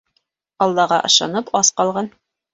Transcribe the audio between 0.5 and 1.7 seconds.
Аллаға ышанып,